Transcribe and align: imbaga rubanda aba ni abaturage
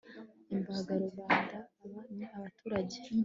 imbaga 0.53 0.91
rubanda 1.01 1.57
aba 1.83 2.01
ni 2.15 2.25
abaturage 2.37 2.97